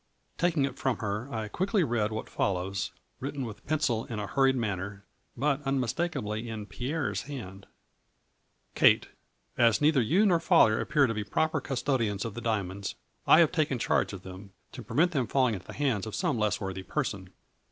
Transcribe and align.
Taking 0.39 0.65
it 0.65 0.79
from 0.79 0.97
her 0.97 1.31
I 1.31 1.47
quickly 1.47 1.83
read 1.83 2.11
what 2.11 2.27
fol 2.27 2.55
lows, 2.55 2.89
written 3.19 3.45
with 3.45 3.67
pencil 3.67 4.05
in 4.05 4.17
a 4.17 4.25
hurried 4.25 4.55
manner, 4.55 5.05
but 5.37 5.61
unmistakably 5.61 6.49
in 6.49 6.65
Pierre's 6.65 7.21
hand:— 7.29 7.67
Kate— 8.73 9.09
As 9.69 9.79
neither 9.79 10.01
you 10.01 10.25
nor 10.25 10.39
father 10.39 10.81
appear 10.81 11.05
to 11.05 11.13
be 11.13 11.23
proper 11.23 11.61
custodians 11.61 12.25
of 12.25 12.33
the 12.33 12.41
diamonds, 12.41 12.95
I 13.27 13.41
have 13.41 13.51
taken 13.51 13.77
charge 13.77 14.11
of 14.11 14.23
them, 14.23 14.53
to 14.71 14.81
prevent 14.81 15.11
them 15.11 15.27
falling 15.27 15.53
into 15.53 15.67
the 15.67 15.73
hands 15.73 16.07
of 16.07 16.15
some 16.15 16.35
less 16.39 16.59
worthy 16.59 16.81
person. 16.81 17.29